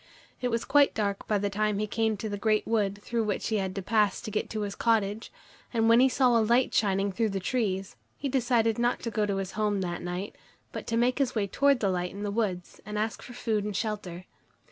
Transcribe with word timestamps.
It 0.41 0.47
was 0.47 0.65
quite 0.65 0.95
dark 0.95 1.27
by 1.27 1.37
the 1.37 1.51
time 1.51 1.77
he 1.77 1.85
came 1.85 2.17
to 2.17 2.27
the 2.27 2.35
great 2.39 2.65
wood 2.65 2.99
through 3.03 3.23
which 3.23 3.49
he 3.49 3.57
had 3.57 3.75
to 3.75 3.83
pass 3.83 4.19
to 4.21 4.31
get 4.31 4.49
to 4.49 4.61
his 4.61 4.73
cottage, 4.73 5.31
and 5.71 5.87
when 5.87 5.99
he 5.99 6.09
saw 6.09 6.35
a 6.35 6.41
light 6.41 6.73
shining 6.73 7.11
through 7.11 7.29
the 7.29 7.39
trees, 7.39 7.95
he 8.17 8.27
decided 8.27 8.79
not 8.79 9.01
to 9.01 9.11
go 9.11 9.27
to 9.27 9.35
his 9.37 9.51
home 9.51 9.81
that 9.81 10.01
night, 10.01 10.35
but 10.71 10.87
to 10.87 10.97
make 10.97 11.19
his 11.19 11.35
way 11.35 11.45
towards 11.45 11.81
the 11.81 11.89
light 11.91 12.09
in 12.09 12.23
the 12.23 12.31
wood 12.31 12.63
and 12.83 12.97
ask 12.97 13.21
for 13.21 13.33
food 13.33 13.63
and 13.63 13.75
shelter. 13.75 14.25